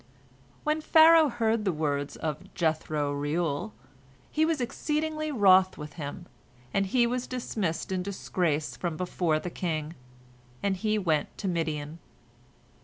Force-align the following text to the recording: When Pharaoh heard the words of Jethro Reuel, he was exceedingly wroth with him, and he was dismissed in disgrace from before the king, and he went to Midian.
When 0.63 0.81
Pharaoh 0.81 1.29
heard 1.29 1.63
the 1.63 1.71
words 1.71 2.15
of 2.15 2.51
Jethro 2.55 3.11
Reuel, 3.13 3.71
he 4.31 4.45
was 4.47 4.59
exceedingly 4.59 5.31
wroth 5.31 5.77
with 5.77 5.93
him, 5.93 6.25
and 6.73 6.87
he 6.87 7.05
was 7.05 7.27
dismissed 7.27 7.91
in 7.91 8.01
disgrace 8.01 8.75
from 8.75 8.97
before 8.97 9.37
the 9.39 9.51
king, 9.51 9.93
and 10.63 10.75
he 10.75 10.97
went 10.97 11.37
to 11.37 11.47
Midian. 11.47 11.99